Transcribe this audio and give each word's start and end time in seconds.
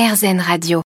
RZN 0.00 0.40
Radio. 0.40 0.80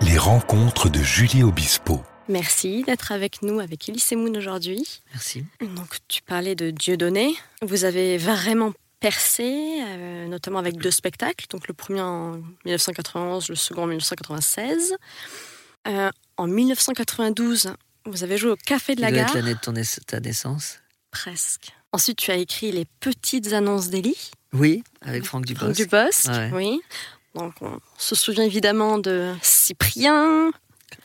Les 0.00 0.16
rencontres 0.16 0.88
de 0.88 1.02
Julie 1.02 1.42
Obispo. 1.42 2.02
Merci 2.28 2.84
d'être 2.84 3.10
avec 3.10 3.42
nous, 3.42 3.58
avec 3.58 3.88
Elise 3.88 4.12
Moon 4.12 4.32
aujourd'hui. 4.36 5.02
Merci. 5.12 5.44
Donc, 5.60 5.96
tu 6.06 6.22
parlais 6.22 6.54
de 6.54 6.70
Dieudonné. 6.70 7.34
Vous 7.62 7.84
avez 7.84 8.16
vraiment 8.16 8.72
percé, 9.00 9.82
euh, 9.84 10.28
notamment 10.28 10.60
avec 10.60 10.76
deux 10.76 10.92
spectacles. 10.92 11.46
Donc, 11.50 11.66
le 11.66 11.74
premier 11.74 12.02
en 12.02 12.36
1991, 12.64 13.48
le 13.48 13.56
second 13.56 13.82
en 13.82 13.86
1996. 13.88 14.94
Euh, 15.88 16.10
en 16.36 16.46
1992, 16.46 17.72
vous 18.04 18.22
avez 18.22 18.38
joué 18.38 18.52
au 18.52 18.56
Café 18.56 18.94
de 18.94 19.00
la 19.00 19.10
Gare. 19.10 19.30
être 19.30 19.34
l'année 19.34 19.54
de 19.54 19.58
ton 19.58 19.74
ta 20.06 20.20
naissance. 20.20 20.78
Presque. 21.10 21.75
Ensuite, 21.96 22.18
tu 22.18 22.30
as 22.30 22.36
écrit 22.36 22.72
Les 22.72 22.84
petites 23.00 23.54
annonces 23.54 23.88
d'Élie. 23.88 24.30
Oui, 24.52 24.84
avec 25.00 25.24
Franck 25.24 25.46
Dubosc. 25.46 25.62
Franck 25.64 25.74
Dubosc, 25.76 26.26
Ouais. 26.28 26.50
oui. 26.52 26.80
Donc, 27.34 27.54
on 27.62 27.78
se 27.96 28.14
souvient 28.14 28.44
évidemment 28.44 28.98
de 28.98 29.32
Cyprien. 29.40 30.50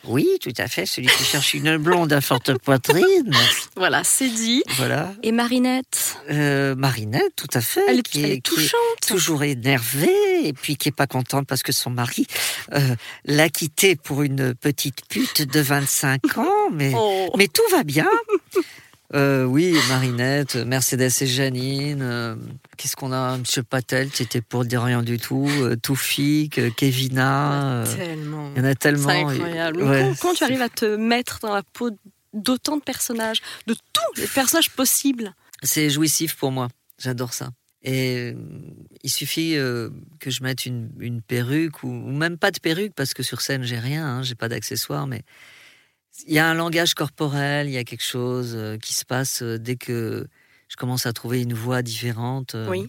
Oui, 0.04 0.28
tout 0.42 0.52
à 0.58 0.68
fait. 0.68 0.84
Celui 0.84 1.08
qui 1.08 1.24
cherche 1.24 1.54
une 1.54 1.78
blonde 1.78 2.12
à 2.12 2.20
forte 2.20 2.52
poitrine. 2.62 3.32
Voilà, 3.74 4.04
c'est 4.04 4.28
dit. 4.28 4.62
Voilà. 4.76 5.14
Et 5.22 5.32
Marinette. 5.32 6.18
Euh, 6.30 6.74
Marinette, 6.74 7.34
tout 7.36 7.48
à 7.54 7.62
fait. 7.62 7.80
Elle, 7.88 8.02
qui 8.02 8.22
elle 8.22 8.30
est 8.32 8.40
qui 8.42 8.54
touchante. 8.54 8.80
toujours 9.06 9.42
énervée 9.44 10.46
et 10.46 10.52
puis 10.52 10.76
qui 10.76 10.90
est 10.90 10.96
pas 10.96 11.06
contente 11.06 11.46
parce 11.46 11.62
que 11.62 11.72
son 11.72 11.88
mari 11.90 12.26
euh, 12.74 12.80
l'a 13.24 13.48
quittée 13.48 13.96
pour 13.96 14.22
une 14.22 14.54
petite 14.54 15.06
pute 15.08 15.40
de 15.42 15.60
25 15.60 16.36
ans. 16.36 16.70
Mais, 16.70 16.92
Oh. 16.94 17.30
mais 17.38 17.48
tout 17.48 17.62
va 17.70 17.82
bien. 17.82 18.08
Euh, 19.14 19.44
oui, 19.44 19.76
Marinette, 19.88 20.56
Mercedes 20.56 21.10
et 21.20 21.26
Janine. 21.26 22.00
euh, 22.02 22.34
Qu'est-ce 22.76 22.96
qu'on 22.96 23.12
a? 23.12 23.36
Monsieur 23.36 23.62
Patel, 23.62 24.10
qui 24.10 24.22
était 24.22 24.40
pour 24.40 24.64
dire 24.64 24.82
rien 24.82 25.02
du 25.02 25.18
tout. 25.18 25.48
Euh, 25.60 25.76
Toufik, 25.76 26.58
euh, 26.58 26.70
Kevina. 26.76 27.84
Tellement. 27.96 28.50
Il 28.56 28.62
y 28.62 28.64
en 28.64 28.68
a 28.68 28.74
tellement. 28.74 29.08
C'est 29.08 29.20
incroyable. 29.40 29.82
Ouais, 29.82 30.00
comment, 30.00 30.14
comment 30.20 30.34
tu 30.34 30.44
arrives 30.44 30.62
à 30.62 30.68
te 30.70 30.96
mettre 30.96 31.40
dans 31.40 31.52
la 31.54 31.62
peau 31.62 31.90
d'autant 32.32 32.78
de 32.78 32.82
personnages, 32.82 33.42
de 33.66 33.74
tous 33.74 34.20
les 34.20 34.26
personnages 34.26 34.70
possibles 34.70 35.34
C'est 35.62 35.90
jouissif 35.90 36.34
pour 36.36 36.50
moi. 36.50 36.68
J'adore 36.98 37.34
ça. 37.34 37.50
Et 37.84 38.34
il 39.02 39.10
suffit 39.10 39.56
euh, 39.56 39.90
que 40.20 40.30
je 40.30 40.42
mette 40.44 40.64
une, 40.66 40.88
une 41.00 41.20
perruque 41.20 41.82
ou, 41.82 41.88
ou 41.88 42.12
même 42.12 42.38
pas 42.38 42.52
de 42.52 42.60
perruque 42.60 42.92
parce 42.94 43.12
que 43.12 43.24
sur 43.24 43.40
scène 43.40 43.64
j'ai 43.64 43.78
rien, 43.78 44.06
hein, 44.06 44.22
j'ai 44.22 44.36
pas 44.36 44.48
d'accessoires, 44.48 45.08
mais 45.08 45.22
il 46.26 46.34
y 46.34 46.38
a 46.38 46.46
un 46.48 46.54
langage 46.54 46.94
corporel, 46.94 47.68
il 47.68 47.72
y 47.72 47.78
a 47.78 47.84
quelque 47.84 48.04
chose 48.04 48.52
euh, 48.54 48.76
qui 48.78 48.94
se 48.94 49.04
passe 49.04 49.42
euh, 49.42 49.58
dès 49.58 49.76
que 49.76 50.26
je 50.68 50.76
commence 50.76 51.06
à 51.06 51.12
trouver 51.12 51.42
une 51.42 51.54
voix 51.54 51.82
différente. 51.82 52.54
euh, 52.54 52.68
Oui. 52.68 52.88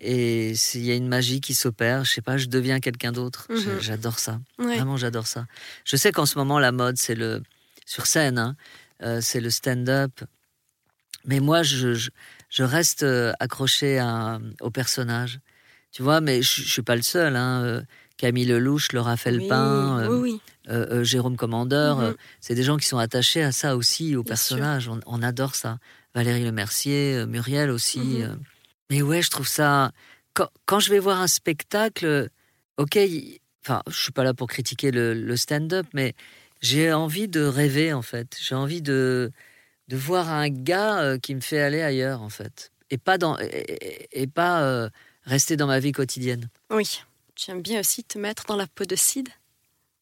Et 0.00 0.52
il 0.74 0.84
y 0.84 0.92
a 0.92 0.94
une 0.94 1.08
magie 1.08 1.40
qui 1.40 1.54
s'opère. 1.54 2.04
Je 2.04 2.12
sais 2.12 2.22
pas, 2.22 2.36
je 2.36 2.46
deviens 2.46 2.78
quelqu'un 2.78 3.10
d'autre. 3.10 3.46
Mhm. 3.50 3.80
J'adore 3.80 4.18
ça. 4.20 4.40
Ouais. 4.58 4.76
Vraiment, 4.76 4.96
j'adore 4.96 5.26
ça. 5.26 5.46
Je 5.84 5.96
sais 5.96 6.12
qu'en 6.12 6.24
ce 6.26 6.38
moment, 6.38 6.58
la 6.60 6.70
mode, 6.72 6.96
c'est 6.96 7.16
le. 7.16 7.42
Sur 7.84 8.06
scène, 8.06 8.38
hein, 8.38 8.54
euh, 9.02 9.20
c'est 9.20 9.40
le 9.40 9.50
stand-up. 9.50 10.12
Mais 11.24 11.40
moi, 11.40 11.62
je, 11.64 11.94
je, 11.94 12.10
je 12.50 12.62
reste 12.62 13.04
accroché 13.40 14.00
au 14.60 14.70
personnage. 14.70 15.40
Tu 15.90 16.02
vois, 16.02 16.20
mais 16.20 16.42
je, 16.42 16.62
je 16.62 16.70
suis 16.70 16.82
pas 16.82 16.94
le 16.94 17.02
seul. 17.02 17.34
Hein. 17.34 17.82
Camille 18.18 18.44
Lelouch, 18.44 18.92
Laura 18.92 19.16
Felpin, 19.16 19.96
oui, 19.98 20.04
euh, 20.04 20.08
oui, 20.10 20.30
oui. 20.32 20.40
euh, 20.68 20.86
euh, 21.00 21.04
Jérôme 21.04 21.36
Commandeur, 21.36 21.98
Mhm. 21.98 22.14
c'est 22.40 22.54
des 22.54 22.62
gens 22.64 22.76
qui 22.76 22.86
sont 22.86 22.98
attachés 22.98 23.42
à 23.42 23.52
ça 23.52 23.76
aussi, 23.76 24.14
au 24.16 24.22
Bien 24.22 24.28
personnage. 24.32 24.88
On, 24.88 25.00
on 25.06 25.22
adore 25.22 25.54
ça. 25.54 25.78
Valérie 26.14 26.44
Lemercier, 26.44 27.24
Muriel 27.26 27.70
aussi. 27.70 28.00
Mhm. 28.00 28.38
Mais 28.90 29.00
ouais, 29.02 29.22
je 29.22 29.30
trouve 29.30 29.48
ça. 29.48 29.92
Quand, 30.34 30.48
quand 30.66 30.80
je 30.80 30.90
vais 30.90 30.98
voir 30.98 31.20
un 31.20 31.26
spectacle, 31.28 32.28
ok, 32.76 32.96
il- 32.96 33.38
enfin, 33.64 33.82
je 33.88 33.96
suis 34.02 34.12
pas 34.12 34.24
là 34.24 34.34
pour 34.34 34.48
critiquer 34.48 34.90
le, 34.90 35.14
le 35.14 35.36
stand-up, 35.36 35.86
mais 35.94 36.14
j'ai 36.60 36.92
envie 36.92 37.28
de 37.28 37.42
rêver 37.42 37.92
en 37.92 38.02
fait. 38.02 38.36
J'ai 38.40 38.54
envie 38.54 38.82
de 38.82 39.30
de 39.88 39.96
voir 39.96 40.28
un 40.28 40.50
gars 40.50 41.16
qui 41.22 41.34
me 41.34 41.40
fait 41.40 41.60
aller 41.62 41.80
ailleurs 41.80 42.20
en 42.20 42.28
fait, 42.28 42.72
et 42.90 42.98
pas 42.98 43.16
dans 43.16 43.38
et, 43.38 43.46
et- 43.46 44.22
et 44.22 44.26
pas 44.26 44.62
euh, 44.62 44.90
rester 45.24 45.56
dans 45.56 45.66
ma 45.66 45.78
vie 45.80 45.92
quotidienne. 45.92 46.48
Oui. 46.70 47.00
Tu 47.40 47.50
aimes 47.52 47.62
bien 47.62 47.78
aussi 47.80 48.02
te 48.02 48.18
mettre 48.18 48.46
dans 48.46 48.56
la 48.56 48.66
peau 48.66 48.84
de 48.84 48.96
Sid 48.96 49.28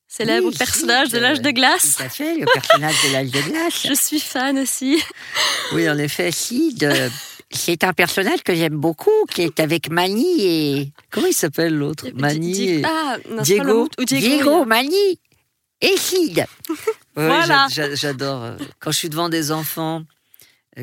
Célèbre 0.09 0.49
Oui, 0.49 0.57
personnage 0.57 1.09
Sid, 1.09 1.17
de 1.17 1.21
l'âge 1.21 1.39
euh, 1.39 1.43
de 1.43 1.51
glace. 1.51 1.97
Tout 1.97 2.03
à 2.05 2.09
fait, 2.09 2.37
le 2.39 2.47
personnage 2.47 2.95
de 3.07 3.13
l'âge 3.13 3.31
de 3.31 3.41
glace. 3.41 3.83
Je 3.89 3.93
suis 3.95 4.21
fan 4.21 4.59
aussi. 4.59 5.03
Oui, 5.73 5.87
en 5.91 5.99
effet, 5.99 6.31
Sid, 6.33 6.83
euh, 6.85 7.11
c'est 7.51 7.85
un 7.85 7.93
personnage 7.93 8.43
que 8.43 8.55
j'aime 8.55 8.77
beaucoup, 8.77 9.11
qui 9.31 9.43
est 9.43 9.61
avec 9.61 9.91
Mani 9.91 10.41
et... 10.47 10.93
Comment 11.11 11.27
il 11.27 11.35
s'appelle 11.35 11.75
l'autre 11.77 12.07
Mani 12.15 12.69
et... 12.69 12.83
Ah, 12.87 13.17
non, 13.29 13.43
Diego, 13.43 13.89
ou 13.99 14.05
Diego. 14.05 14.61
oui. 14.61 14.67
Mani 14.67 15.21
et 15.83 15.97
Sid. 15.99 16.47
Voilà. 17.19 17.67
j'a- 17.71 17.89
j'a- 17.89 17.95
J'adore. 17.95 18.45
euh, 18.45 18.57
Quand 18.79 18.93
je 18.93 18.99
suis 18.99 19.09
devant 19.09 19.29
des 19.29 19.51
enfants 19.51 20.05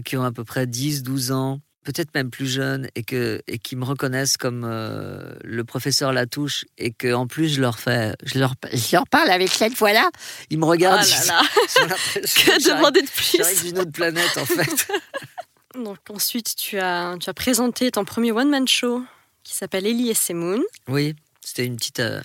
qui 0.03 0.17
ont 0.17 0.23
à 0.23 0.31
peu 0.31 0.43
près 0.43 0.65
10, 0.67 1.03
12 1.03 1.31
ans, 1.31 1.59
peut-être 1.83 2.13
même 2.15 2.29
plus 2.29 2.47
jeunes, 2.47 2.87
et, 2.95 3.03
que, 3.03 3.41
et 3.47 3.57
qui 3.59 3.75
me 3.75 3.83
reconnaissent 3.85 4.37
comme 4.37 4.63
euh, 4.65 5.33
le 5.43 5.63
professeur 5.63 6.13
Latouche, 6.13 6.65
et 6.77 6.91
que 6.91 7.13
en 7.13 7.27
plus 7.27 7.49
je 7.49 7.61
leur 7.61 7.79
fais, 7.79 8.13
je 8.23 8.39
leur, 8.39 8.55
je 8.71 8.95
leur 8.95 9.07
parle 9.07 9.29
avec 9.29 9.49
cette 9.49 9.73
voix-là, 9.73 10.09
ils 10.49 10.57
me 10.57 10.65
Oh 10.65 10.69
regardent. 10.69 11.05
là 11.07 11.25
là, 11.25 11.41
l'impression 11.81 12.53
que 12.53 12.61
j'arrive- 12.61 12.77
demander 12.77 13.01
de 13.01 13.07
J'arrive 13.37 13.57
plus 13.59 13.67
d'une 13.69 13.79
autre 13.79 13.91
planète 13.91 14.37
en 14.37 14.45
fait. 14.45 14.87
Donc 15.75 15.97
ensuite, 16.09 16.55
tu 16.55 16.77
as, 16.79 17.15
tu 17.19 17.29
as 17.29 17.33
présenté 17.33 17.89
ton 17.91 18.05
premier 18.05 18.31
one-man 18.31 18.67
show 18.67 19.03
qui 19.43 19.53
s'appelle 19.55 19.85
Ellie 19.87 20.09
et 20.09 20.13
Semoun. 20.13 20.61
Oui, 20.87 21.15
c'était 21.41 21.65
une 21.65 21.75
petite, 21.77 21.99
euh, 21.99 22.21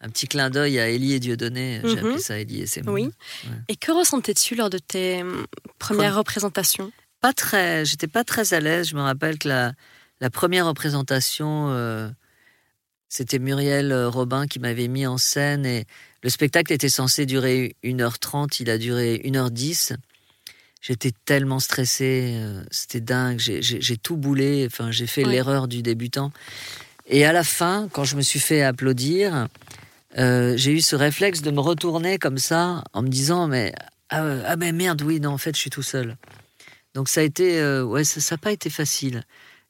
un 0.00 0.08
petit 0.08 0.28
clin 0.28 0.48
d'œil 0.48 0.78
à 0.78 0.88
Élie 0.88 1.12
et 1.14 1.18
Dieudonné. 1.20 1.80
J'ai 1.84 1.98
appelé 1.98 2.18
ça 2.18 2.38
Élie 2.38 2.62
et 2.62 2.66
c'est 2.66 2.88
Oui. 2.88 3.10
Et 3.68 3.74
que 3.76 3.90
ressentais-tu 3.90 4.54
lors 4.54 4.70
de 4.70 4.78
tes 4.78 5.22
hum, 5.22 5.44
premières 5.78 6.14
Pre- 6.14 6.18
représentations? 6.18 6.92
Pas 7.24 7.32
très, 7.32 7.86
j'étais 7.86 8.06
pas 8.06 8.22
très 8.22 8.52
à 8.52 8.60
l'aise. 8.60 8.90
Je 8.90 8.96
me 8.96 9.00
rappelle 9.00 9.38
que 9.38 9.48
la, 9.48 9.72
la 10.20 10.28
première 10.28 10.66
représentation, 10.66 11.70
euh, 11.70 12.10
c'était 13.08 13.38
Muriel 13.38 13.92
euh, 13.92 14.10
Robin 14.10 14.46
qui 14.46 14.58
m'avait 14.58 14.88
mis 14.88 15.06
en 15.06 15.16
scène 15.16 15.64
et 15.64 15.86
le 16.22 16.28
spectacle 16.28 16.70
était 16.70 16.90
censé 16.90 17.24
durer 17.24 17.76
1h30, 17.82 18.60
il 18.60 18.68
a 18.68 18.76
duré 18.76 19.22
1h10. 19.24 19.94
J'étais 20.82 21.12
tellement 21.24 21.60
stressé, 21.60 22.34
euh, 22.36 22.62
c'était 22.70 23.00
dingue, 23.00 23.38
j'ai- 23.38 23.96
tout 23.96 24.18
boulé, 24.18 24.68
enfin 24.70 24.90
j'ai 24.90 25.06
fait 25.06 25.24
l'erreur 25.24 25.66
du 25.66 25.80
débutant. 25.80 26.30
Et 27.06 27.24
à 27.24 27.32
la 27.32 27.42
fin, 27.42 27.88
quand 27.90 28.04
je 28.04 28.16
me 28.16 28.20
suis 28.20 28.38
fait 28.38 28.60
applaudir, 28.60 29.48
euh, 30.18 30.58
j'ai 30.58 30.72
eu 30.72 30.82
ce 30.82 30.94
réflexe 30.94 31.40
de 31.40 31.50
me 31.50 31.60
retourner 31.60 32.18
comme 32.18 32.36
ça 32.36 32.84
en 32.92 33.00
me 33.00 33.08
disant 33.08 33.48
mais 33.48 33.72
ah, 34.10 34.26
ah 34.46 34.56
mais 34.56 34.72
merde 34.72 35.00
oui 35.00 35.20
non 35.20 35.30
en 35.30 35.38
fait 35.38 35.56
je 35.56 35.60
suis 35.62 35.70
tout 35.70 35.82
seul. 35.82 36.18
Donc 36.94 37.08
ça 37.08 37.20
a 37.20 37.24
été 37.24 37.60
euh, 37.60 37.84
ouais 37.84 38.04
ça 38.04 38.34
n'a 38.34 38.38
pas 38.38 38.52
été 38.52 38.70
facile. 38.70 39.22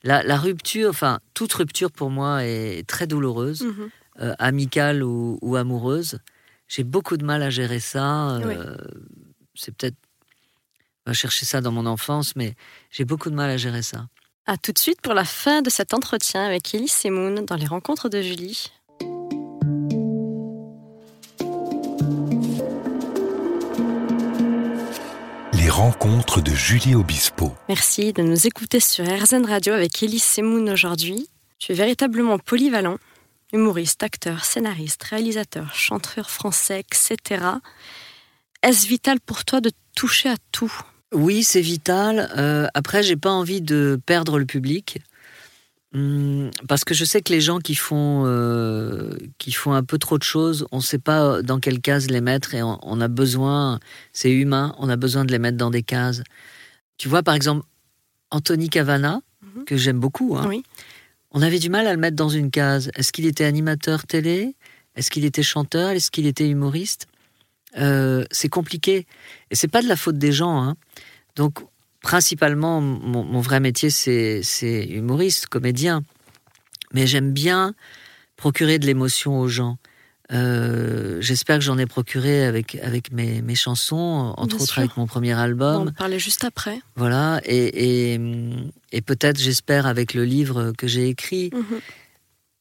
La, 0.03 0.23
la 0.23 0.37
rupture, 0.37 0.91
enfin 0.91 1.21
toute 1.33 1.53
rupture 1.55 1.91
pour 1.91 2.11
moi 2.11 2.45
est 2.45 2.87
très 2.87 3.07
douloureuse, 3.07 3.63
Mhm. 3.63 3.91
euh, 4.21 4.35
amicale 4.39 5.03
ou, 5.03 5.39
ou 5.43 5.57
amoureuse. 5.57 6.19
J'ai 6.69 6.85
beaucoup 6.85 7.17
de 7.17 7.25
mal 7.25 7.43
à 7.43 7.51
gérer 7.51 7.81
ça. 7.81 8.37
euh. 8.37 8.77
C'est 9.55 9.75
peut-être 9.75 9.97
on 11.07 11.11
va 11.11 11.15
chercher 11.15 11.45
ça 11.45 11.61
dans 11.61 11.71
mon 11.73 11.85
enfance, 11.87 12.35
mais 12.37 12.55
j'ai 12.91 13.05
beaucoup 13.05 13.29
de 13.31 13.35
mal 13.35 13.51
à 13.51 13.57
gérer 13.59 13.83
ça. 13.83 14.07
À 14.47 14.57
tout 14.57 14.73
de 14.73 14.79
suite 14.79 15.01
pour 15.03 15.13
la 15.15 15.25
fin 15.25 15.61
de 15.63 15.69
cet 15.71 15.93
entretien 15.95 16.45
avec 16.45 16.75
Ellie 16.75 16.89
Semoun 16.89 17.45
dans 17.47 17.57
les 17.57 17.67
rencontres 17.67 18.09
de 18.09 18.21
Julie. 18.23 18.71
Rencontres 25.75 26.41
de 26.41 26.53
Julie 26.53 26.95
Obispo. 26.95 27.53
Merci 27.69 28.13
de 28.13 28.23
nous 28.23 28.47
écouter 28.47 28.79
sur 28.79 29.05
RZN 29.05 29.45
Radio 29.45 29.73
avec 29.73 30.05
Ellie 30.05 30.21
Semoun 30.21 30.71
aujourd'hui. 30.71 31.29
Tu 31.59 31.73
es 31.73 31.75
véritablement 31.75 32.39
polyvalent, 32.39 32.99
humoriste, 33.53 34.05
acteur, 34.05 34.45
scénariste, 34.45 35.03
réalisateur, 35.03 35.75
chanteur 35.75 36.31
français, 36.31 36.81
etc. 36.81 37.45
Est-ce 38.63 38.87
vital 38.87 39.19
pour 39.19 39.45
toi 39.45 39.61
de 39.61 39.73
toucher 39.97 40.29
à 40.29 40.37
tout? 40.53 40.73
Oui, 41.13 41.43
c'est 41.43 41.61
vital. 41.61 42.31
Euh, 42.39 42.69
après, 42.75 43.03
j'ai 43.03 43.17
pas 43.17 43.33
envie 43.33 43.61
de 43.61 44.01
perdre 44.07 44.39
le 44.39 44.47
public. 44.47 45.01
Hum, 45.95 46.51
Parce 46.67 46.85
que 46.85 46.93
je 46.95 47.05
sais 47.05 47.23
que 47.23 47.33
les 47.33 47.41
gens 47.41 47.61
qui 47.61 47.75
font, 47.77 48.25
euh, 48.27 49.17
qui 49.39 49.53
font 49.53 49.73
un 49.73 49.85
peu 49.85 49.97
trop 49.99 50.19
de 50.19 50.25
choses, 50.25 50.67
on 50.73 50.79
ne 50.79 50.83
sait 50.83 50.99
pas 50.99 51.41
dans 51.43 51.61
quelle 51.61 51.81
case 51.81 52.11
les 52.11 52.21
mettre 52.21 52.55
et 52.55 52.63
on, 52.63 52.79
on 52.83 53.01
a 53.01 53.07
besoin, 53.09 53.79
c'est 54.13 54.33
humain, 54.33 54.75
on 54.79 54.89
a 54.89 54.97
besoin 54.97 55.25
de 55.25 55.31
les 55.31 55.39
mettre 55.39 55.57
dans 55.57 55.71
des 55.71 55.83
cases. 55.85 56.23
Tu 56.97 57.09
vois, 57.09 57.23
par 57.23 57.35
exemple, 57.35 57.65
Anthony 58.31 58.69
Cavana, 58.69 59.21
Mhm. 59.57 59.65
que 59.67 59.77
j'aime 59.77 60.01
beaucoup, 60.01 60.37
hein, 60.37 60.47
Oui. 60.49 60.65
on 61.31 61.43
avait 61.43 61.59
du 61.61 61.69
mal 61.71 61.87
à 61.87 61.93
le 61.93 61.99
mettre 62.01 62.17
dans 62.17 62.29
une 62.31 62.51
case. 62.51 62.91
Est-ce 62.97 63.13
qu'il 63.13 63.27
était 63.27 63.45
animateur 63.45 64.05
télé? 64.07 64.57
Est-ce 64.97 65.11
qu'il 65.11 65.25
était 65.25 65.43
chanteur? 65.45 65.91
Est-ce 65.91 66.11
qu'il 66.11 66.27
était 66.27 66.49
humoriste? 66.49 67.07
Euh, 67.79 68.25
C'est 68.33 68.49
compliqué. 68.49 69.07
Et 69.51 69.55
c'est 69.55 69.69
pas 69.69 69.83
de 69.83 69.87
la 69.89 69.97
faute 69.97 70.19
des 70.19 70.33
gens. 70.33 70.61
hein. 70.63 70.77
Donc, 71.37 71.59
principalement, 72.05 72.83
mon, 72.83 73.41
vrai 73.41 73.61
métier, 73.61 73.89
c'est 73.89 74.85
humoriste, 74.85 75.47
comédien. 75.47 76.05
Mais 76.93 77.07
j'aime 77.07 77.33
bien 77.33 77.75
procurer 78.37 78.79
de 78.79 78.87
l'émotion 78.87 79.41
aux 79.41 79.49
gens. 79.49 79.79
Euh, 80.33 81.21
j'espère 81.21 81.59
que 81.59 81.65
j'en 81.65 81.79
ai 81.79 81.87
procuré 81.87 82.45
avec, 82.45 82.77
avec 82.77 83.11
mes, 83.11 83.41
mes 83.41 83.55
chansons, 83.55 84.35
entre 84.37 84.61
autres 84.61 84.79
avec 84.79 84.97
mon 84.99 85.07
premier 85.07 85.33
album. 85.33 85.83
On 85.83 85.89
en 85.89 85.93
parler 85.93 86.19
juste 86.19 86.45
après. 86.45 86.79
Voilà, 86.95 87.41
et, 87.45 88.13
et, 88.13 88.21
et 88.93 89.01
peut-être, 89.01 89.39
j'espère, 89.39 89.87
avec 89.87 90.13
le 90.13 90.25
livre 90.25 90.73
que 90.77 90.87
j'ai 90.87 91.09
écrit. 91.09 91.51
Mhm. 91.55 91.81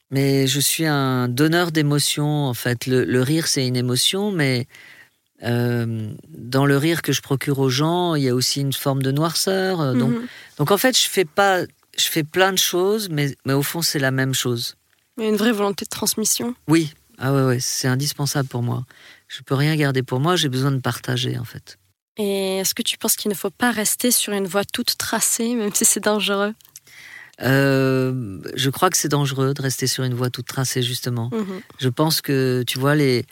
Mais 0.09 0.47
je 0.47 0.59
suis 0.61 0.85
un 0.85 1.27
donneur 1.27 1.73
d'émotions, 1.73 2.45
en 2.45 2.53
fait. 2.53 2.85
Le, 2.87 3.03
le 3.03 3.21
rire, 3.21 3.47
c'est 3.47 3.67
une 3.67 3.75
émotion, 3.75 4.31
mais 4.31 4.67
euh, 5.43 6.09
dans 6.29 6.65
le 6.65 6.77
rire 6.77 7.01
que 7.01 7.11
je 7.11 7.21
procure 7.21 7.59
aux 7.59 7.69
gens, 7.69 8.15
il 8.15 8.23
y 8.23 8.29
a 8.29 8.35
aussi 8.35 8.61
une 8.61 8.73
forme 8.73 9.01
de 9.01 9.11
noirceur. 9.11 9.81
Euh, 9.81 9.93
donc, 9.93 10.11
mhm. 10.11 10.27
donc 10.57 10.71
en 10.71 10.77
fait, 10.77 10.97
je 10.97 11.07
fais 11.07 11.25
pas, 11.25 11.61
je 11.61 12.05
fais 12.05 12.23
plein 12.23 12.51
de 12.51 12.57
choses, 12.57 13.09
mais, 13.09 13.35
mais 13.45 13.53
au 13.53 13.63
fond, 13.63 13.81
c'est 13.81 13.99
la 13.99 14.11
même 14.11 14.33
chose. 14.33 14.75
Il 15.17 15.23
y 15.23 15.25
a 15.27 15.29
une 15.29 15.35
vraie 15.35 15.51
volonté 15.51 15.85
de 15.85 15.89
transmission. 15.89 16.55
Oui, 16.67 16.93
ah 17.17 17.33
ouais, 17.33 17.43
ouais, 17.43 17.59
c'est 17.59 17.87
indispensable 17.87 18.47
pour 18.47 18.63
moi. 18.63 18.85
Je 19.27 19.41
peux 19.41 19.55
rien 19.55 19.75
garder 19.75 20.03
pour 20.03 20.19
moi, 20.19 20.35
j'ai 20.35 20.49
besoin 20.49 20.71
de 20.71 20.79
partager 20.79 21.37
en 21.37 21.43
fait. 21.43 21.77
Et 22.17 22.57
est-ce 22.57 22.75
que 22.75 22.83
tu 22.83 22.97
penses 22.97 23.15
qu'il 23.15 23.29
ne 23.29 23.35
faut 23.35 23.49
pas 23.49 23.71
rester 23.71 24.11
sur 24.11 24.33
une 24.33 24.45
voie 24.45 24.65
toute 24.65 24.97
tracée, 24.97 25.55
même 25.55 25.73
si 25.73 25.83
c'est 25.85 26.03
dangereux? 26.03 26.53
Euh, 27.41 28.37
Je 28.55 28.69
crois 28.69 28.91
que 28.91 28.97
c'est 28.97 29.09
dangereux 29.09 29.53
de 29.55 29.61
rester 29.61 29.87
sur 29.87 30.03
une 30.03 30.13
voie 30.13 30.29
toute 30.29 30.45
tracée, 30.45 30.83
justement. 30.83 31.31
Mhm. 31.33 31.61
Je 31.79 31.89
pense 31.89 32.21
que, 32.21 32.63
tu 32.67 32.77
vois, 32.77 32.93
les, 32.93 33.25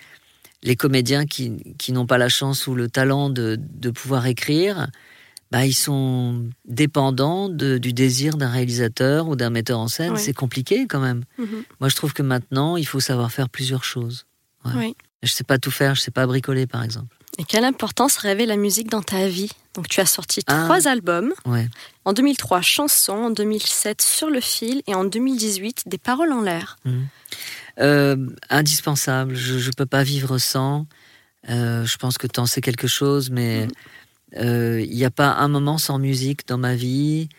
les 0.64 0.76
comédiens 0.76 1.26
qui, 1.26 1.76
qui 1.78 1.92
n'ont 1.92 2.06
pas 2.06 2.18
la 2.18 2.30
chance 2.30 2.68
ou 2.68 2.76
le 2.76 2.90
talent 2.90 3.30
de, 3.30 3.58
de 3.60 3.90
pouvoir 3.90 4.28
écrire, 4.28 4.90
bah, 5.52 5.66
ils 5.66 5.74
sont 5.74 6.50
dépendants 6.66 7.50
de, 7.50 7.78
du 7.78 7.94
désir 7.94 8.38
d'un 8.38 8.50
réalisateur 8.50 9.28
ou 9.28 9.36
d'un 9.36 9.50
metteur 9.50 9.80
en 9.80 9.88
scène. 9.88 10.16
C'est 10.18 10.34
compliqué 10.34 10.88
quand 10.88 11.02
même. 11.02 11.24
Mhm. 11.38 11.64
Moi, 11.80 11.90
je 11.90 11.96
trouve 11.96 12.14
que 12.14 12.24
maintenant, 12.24 12.78
il 12.78 12.86
faut 12.86 13.02
savoir 13.02 13.32
faire 13.32 13.50
plusieurs 13.50 13.84
choses. 13.84 14.26
Ouais. 14.64 14.94
Je 15.24 15.32
sais 15.32 15.44
pas 15.44 15.58
tout 15.58 15.72
faire, 15.72 15.96
je 15.96 16.02
sais 16.02 16.12
pas 16.12 16.26
bricoler, 16.26 16.68
par 16.68 16.84
exemple. 16.84 17.16
Et 17.38 17.44
quelle 17.44 17.64
importance 17.64 18.18
rêvait 18.18 18.46
la 18.46 18.58
musique 18.58 18.90
dans 18.90 19.02
ta 19.02 19.28
vie 19.28 19.52
Donc, 19.74 19.88
tu 19.88 20.02
as 20.02 20.06
sorti 20.06 20.42
ah. 20.48 20.64
trois 20.66 20.88
albums. 20.88 21.34
Ouais. 21.46 21.70
En 22.06 22.14
2003, 22.14 22.62
Chansons. 22.62 23.14
En 23.14 23.30
2007, 23.30 24.02
Sur 24.02 24.30
le 24.30 24.42
fil. 24.42 24.82
Et 24.88 24.96
en 24.96 25.06
2018, 25.06 25.84
Des 25.86 25.98
paroles 25.98 26.34
en 26.34 26.42
l'air. 26.42 26.78
Mhm. 26.86 27.08
Euh, 27.80 28.28
indispensable. 28.50 29.36
Je 29.36 29.66
ne 29.66 29.74
peux 29.74 29.86
pas 29.86 30.04
vivre 30.04 30.38
sans. 30.38 30.88
Euh, 31.50 31.86
je 31.86 31.98
pense 31.98 32.18
que 32.18 32.28
tu 32.28 32.40
en 32.40 32.46
sais 32.46 32.62
quelque 32.62 32.88
chose, 32.88 33.30
mais 33.30 33.68
il 34.34 34.40
euh, 34.40 34.86
n'y 34.86 35.06
a 35.06 35.12
pas 35.12 35.32
un 35.34 35.48
moment 35.48 35.78
sans 35.78 35.98
musique 35.98 36.48
dans 36.48 36.58
ma 36.58 36.76
vie. 36.76 37.30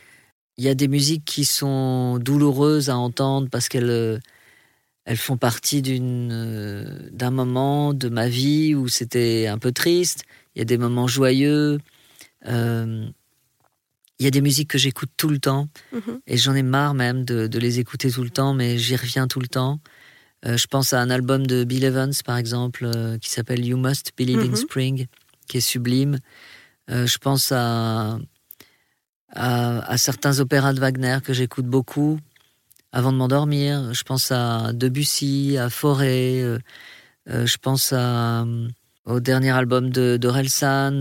Il 0.56 0.64
y 0.64 0.68
a 0.68 0.74
des 0.74 0.88
musiques 0.88 1.24
qui 1.24 1.44
sont 1.44 2.18
douloureuses 2.18 2.90
à 2.90 2.96
entendre 2.96 3.48
parce 3.50 3.68
qu'elles 3.68 4.20
elles 5.04 5.16
font 5.16 5.36
partie 5.36 5.82
d'un 5.82 7.30
moment 7.30 7.92
de 7.92 8.08
ma 8.08 8.28
vie 8.28 8.74
où 8.74 8.88
c'était 8.88 9.46
un 9.48 9.58
peu 9.58 9.72
triste. 9.72 10.24
Il 10.54 10.60
y 10.60 10.62
a 10.62 10.64
des 10.64 10.78
moments 10.78 11.08
joyeux. 11.08 11.80
il 12.46 13.12
y 14.20 14.26
a 14.26 14.30
des 14.30 14.40
musiques 14.40 14.70
que 14.70 14.78
j'écoute 14.78 15.10
tout 15.16 15.28
le 15.28 15.38
temps 15.38 15.68
mm-hmm. 15.92 16.20
et 16.26 16.36
j'en 16.36 16.54
ai 16.54 16.62
marre 16.62 16.94
même 16.94 17.24
de, 17.24 17.48
de, 17.48 17.58
les 17.58 17.80
écouter 17.80 18.10
tout 18.10 18.22
le 18.22 18.30
temps, 18.30 18.54
mais 18.54 18.78
j'y 18.78 18.94
reviens 18.94 19.26
tout 19.26 19.40
le 19.40 19.48
temps. 19.48 19.80
Euh, 20.46 20.56
je 20.56 20.66
pense 20.66 20.92
à 20.92 21.00
un 21.00 21.10
album 21.10 21.46
de 21.46 21.64
Bill 21.64 21.84
Evans, 21.84 22.12
par 22.24 22.36
exemple, 22.36 22.84
euh, 22.84 23.18
qui 23.18 23.30
s'appelle 23.30 23.64
You 23.64 23.76
Must 23.76 24.12
Believe 24.16 24.40
in 24.40 24.48
mhm. 24.48 24.56
Spring, 24.56 25.06
qui 25.46 25.58
est 25.58 25.60
sublime. 25.60 26.18
Euh, 26.90 27.06
je 27.06 27.18
pense 27.18 27.52
à, 27.52 28.18
à, 29.28 29.98
certains 29.98 30.40
opéras 30.40 30.72
de 30.72 30.80
Wagner 30.80 31.18
que 31.24 31.32
j'écoute 31.32 31.66
beaucoup 31.66 32.18
avant 32.92 33.12
de 33.12 33.16
m'endormir. 33.16 33.92
Je 33.94 34.02
pense 34.02 34.30
à 34.30 34.72
Debussy, 34.72 35.56
à 35.58 35.70
Forêt. 35.70 36.44
je 37.26 37.56
pense 37.58 37.92
à, 37.92 38.44
au 39.06 39.20
dernier 39.20 39.50
album 39.50 39.90
de 39.90 40.16
d'Orelsan. 40.16 41.00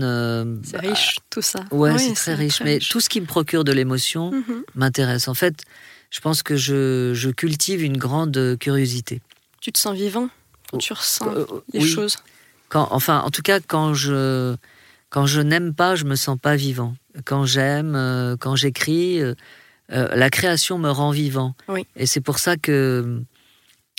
c'est 0.64 0.78
riche, 0.78 1.18
tout 1.30 1.42
ça. 1.42 1.60
Ouais, 1.70 1.98
c'est 1.98 2.14
très 2.14 2.34
riche. 2.34 2.62
mais 2.64 2.78
tout 2.78 3.00
ce 3.00 3.08
qui 3.08 3.20
me 3.20 3.26
procure 3.26 3.64
de 3.64 3.72
l'émotion 3.72 4.32
mhm. 4.32 4.64
m'intéresse. 4.74 5.28
En 5.28 5.34
fait, 5.34 5.62
je 6.10 6.20
pense 6.20 6.42
que 6.42 6.56
je, 6.56 7.12
je 7.14 7.30
cultive 7.30 7.82
une 7.82 7.96
grande 7.96 8.56
curiosité. 8.58 9.22
Tu 9.60 9.72
te 9.72 9.78
sens 9.78 9.94
vivant 9.96 10.28
quand 10.72 10.78
tu 10.78 10.92
ressens 10.92 11.28
euh, 11.28 11.46
les 11.72 11.80
choses? 11.80 12.16
Quand, 12.68 12.88
Enfin, 12.90 13.20
en 13.20 13.30
tout 13.30 13.42
cas, 13.42 13.60
quand 13.60 13.94
je, 13.94 14.56
quand 15.10 15.26
je 15.26 15.40
n'aime 15.40 15.74
pas, 15.74 15.94
je 15.94 16.04
me 16.04 16.16
sens 16.16 16.38
pas 16.40 16.56
vivant. 16.56 16.94
Quand 17.24 17.44
j'aime, 17.44 17.94
euh, 17.94 18.36
quand 18.38 18.56
j'écris, 18.56 19.20
euh, 19.92 20.14
la 20.14 20.30
création 20.30 20.78
me 20.78 20.90
rend 20.90 21.10
vivant. 21.10 21.54
Et 21.96 22.06
c'est 22.06 22.20
pour 22.20 22.38
ça 22.38 22.56
que 22.56 23.22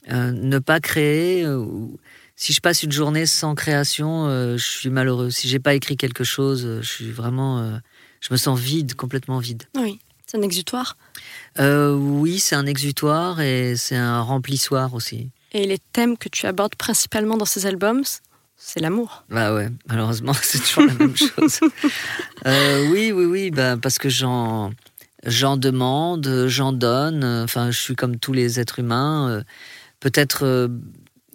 ne 0.09 0.59
pas 0.59 0.79
créer, 0.79 1.45
si 2.35 2.51
je 2.51 2.59
passe 2.59 2.83
une 2.83 2.91
journée 2.91 3.25
sans 3.25 3.55
création, 3.55 4.27
je 4.27 4.63
suis 4.63 4.89
malheureux. 4.89 5.29
Si 5.29 5.47
j'ai 5.47 5.59
pas 5.59 5.73
écrit 5.75 5.95
quelque 5.95 6.23
chose, 6.23 6.79
je 6.81 6.87
suis 6.87 7.11
vraiment, 7.11 7.79
je 8.19 8.27
me 8.31 8.37
sens 8.37 8.59
vide, 8.59 8.95
complètement 8.95 9.39
vide. 9.39 9.63
Oui, 9.77 9.99
c'est 10.25 10.37
un 10.37 10.41
exutoire? 10.41 10.97
oui, 11.59 12.39
c'est 12.39 12.55
un 12.55 12.65
exutoire 12.65 13.39
et 13.39 13.75
c'est 13.77 13.95
un 13.95 14.21
remplissoir 14.21 14.93
aussi. 14.93 15.29
Et 15.53 15.67
les 15.67 15.77
thèmes 15.77 16.17
que 16.17 16.29
tu 16.29 16.47
abordes 16.47 16.75
principalement 16.75 17.37
dans 17.37 17.45
ces 17.45 17.67
albums, 17.67 18.03
c'est 18.57 18.79
l'amour. 18.79 19.23
Bah 19.29 19.53
ouais, 19.53 19.69
malheureusement, 19.87 20.33
c'est 20.41 20.59
toujours 20.59 20.85
la 20.85 20.93
même 20.93 21.15
chose. 21.15 21.59
Euh, 22.45 22.89
oui, 22.89 23.11
oui, 23.11 23.25
oui, 23.25 23.51
bah, 23.51 23.77
parce 23.79 23.99
que 23.99 24.09
j'en, 24.09 24.71
j'en 25.25 25.57
demande, 25.57 26.47
j'en 26.47 26.73
donne. 26.73 27.23
Enfin, 27.23 27.71
je 27.71 27.79
suis 27.79 27.95
comme 27.95 28.17
tous 28.17 28.33
les 28.33 28.59
êtres 28.59 28.79
humains. 28.79 29.29
Euh, 29.29 29.43
peut-être, 29.99 30.45
euh, 30.45 30.67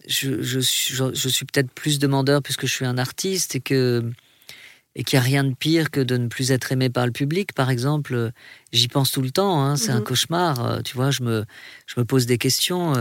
je, 0.06 0.42
je, 0.42 0.60
suis, 0.60 0.94
je 0.94 1.28
suis 1.28 1.46
peut-être 1.46 1.70
plus 1.70 1.98
demandeur 1.98 2.42
puisque 2.42 2.66
je 2.66 2.72
suis 2.72 2.84
un 2.84 2.98
artiste 2.98 3.54
et 3.54 3.60
que 3.60 4.10
et 4.94 5.04
qu'il 5.04 5.16
n'y 5.16 5.24
a 5.24 5.26
rien 5.26 5.44
de 5.44 5.54
pire 5.54 5.92
que 5.92 6.00
de 6.00 6.16
ne 6.16 6.26
plus 6.26 6.50
être 6.50 6.72
aimé 6.72 6.90
par 6.90 7.06
le 7.06 7.12
public, 7.12 7.52
par 7.52 7.70
exemple. 7.70 8.32
J'y 8.72 8.88
pense 8.88 9.12
tout 9.12 9.22
le 9.22 9.30
temps. 9.30 9.62
Hein, 9.62 9.76
c'est 9.76 9.92
un 9.92 9.98
mhm. 9.98 10.04
cauchemar. 10.04 10.82
Tu 10.82 10.96
vois, 10.96 11.12
je 11.12 11.22
me, 11.22 11.44
je 11.86 12.00
me 12.00 12.04
pose 12.04 12.26
des 12.26 12.36
questions. 12.36 12.94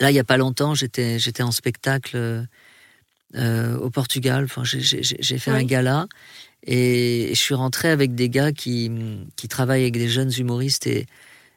Là, 0.00 0.10
il 0.10 0.12
n'y 0.12 0.20
a 0.20 0.24
pas 0.24 0.36
longtemps, 0.36 0.74
j'étais, 0.74 1.18
j'étais 1.18 1.42
en 1.42 1.50
spectacle 1.50 2.46
euh, 3.34 3.76
au 3.76 3.90
Portugal. 3.90 4.44
Enfin, 4.44 4.62
j'ai, 4.64 5.38
fait 5.38 5.50
un 5.50 5.62
gala 5.62 6.06
et 6.66 7.28
je 7.30 7.38
suis 7.38 7.54
rentré 7.54 7.88
avec 7.88 8.14
des 8.14 8.28
gars 8.28 8.52
qui, 8.52 8.90
qui 9.36 9.48
travaillent 9.48 9.82
avec 9.82 9.94
des 9.94 10.08
jeunes 10.08 10.32
humoristes 10.36 10.86
et, 10.86 11.06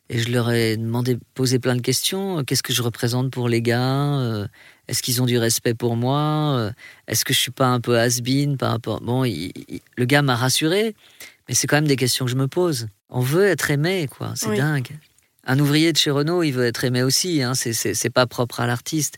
et 0.09 0.19
je 0.19 0.29
leur 0.31 0.51
ai 0.51 0.77
demandé, 0.77 1.17
posé 1.33 1.59
plein 1.59 1.75
de 1.75 1.81
questions. 1.81 2.43
Qu'est-ce 2.43 2.63
que 2.63 2.73
je 2.73 2.81
représente 2.81 3.31
pour 3.31 3.49
les 3.49 3.61
gars? 3.61 4.19
Euh, 4.19 4.47
Est-ce 4.87 5.01
qu'ils 5.01 5.21
ont 5.21 5.25
du 5.25 5.37
respect 5.37 5.73
pour 5.73 5.95
moi? 5.95 6.55
Euh, 6.57 6.71
Est-ce 7.07 7.23
que 7.23 7.33
je 7.33 7.39
suis 7.39 7.51
pas 7.51 7.67
un 7.67 7.79
peu 7.79 7.97
has-been 7.97 8.57
par 8.57 8.71
rapport? 8.71 9.01
Bon, 9.01 9.23
le 9.23 10.05
gars 10.05 10.21
m'a 10.21 10.35
rassuré, 10.35 10.95
mais 11.47 11.55
c'est 11.55 11.67
quand 11.67 11.77
même 11.77 11.87
des 11.87 11.95
questions 11.95 12.25
que 12.25 12.31
je 12.31 12.35
me 12.35 12.47
pose. 12.47 12.87
On 13.09 13.21
veut 13.21 13.45
être 13.45 13.71
aimé, 13.71 14.07
quoi. 14.09 14.33
C'est 14.35 14.55
dingue. 14.55 14.89
Un 15.45 15.59
ouvrier 15.59 15.91
de 15.91 15.97
chez 15.97 16.11
Renault, 16.11 16.43
il 16.43 16.51
veut 16.51 16.65
être 16.65 16.83
aimé 16.83 17.03
aussi. 17.03 17.41
Hein. 17.41 17.53
C'est 17.55 18.09
pas 18.09 18.27
propre 18.27 18.59
à 18.59 18.67
l'artiste. 18.67 19.15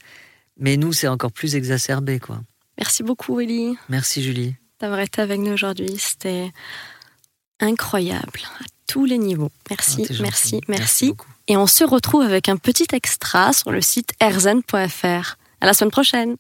Mais 0.58 0.78
nous, 0.78 0.94
c'est 0.94 1.08
encore 1.08 1.32
plus 1.32 1.56
exacerbé, 1.56 2.20
quoi. 2.20 2.42
Merci 2.78 3.04
beaucoup, 3.04 3.40
Ellie. 3.40 3.76
Merci, 3.90 4.24
Julie. 4.24 4.56
D'avoir 4.84 5.00
été 5.00 5.22
avec 5.22 5.40
nous 5.40 5.54
aujourd'hui. 5.54 5.96
C'était 5.98 6.52
incroyable 7.62 8.42
à 8.60 8.66
tous 8.86 9.06
les 9.06 9.18
niveaux. 9.18 9.50
Merci, 9.70 10.06
ah, 10.10 10.14
merci, 10.20 10.60
merci. 10.68 11.14
Et 11.48 11.56
on 11.56 11.68
se 11.68 11.86
retrouve 11.86 12.22
avec 12.22 12.50
un 12.50 12.58
petit 12.58 12.88
extra 12.92 13.54
sur 13.54 13.72
le 13.72 13.80
site 13.80 14.12
erzen.fr. 14.20 15.38
À 15.62 15.66
la 15.66 15.74
semaine 15.74 15.90
prochaine. 15.90 16.36